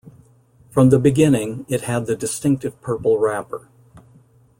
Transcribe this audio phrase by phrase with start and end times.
[0.71, 3.67] From the beginning, it had the distinctive purple wrapper.